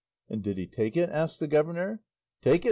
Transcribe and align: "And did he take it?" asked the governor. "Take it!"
"And 0.29 0.41
did 0.41 0.57
he 0.57 0.65
take 0.65 0.97
it?" 0.97 1.11
asked 1.11 1.39
the 1.39 1.47
governor. 1.47 2.01
"Take 2.41 2.55
it!" 2.55 2.59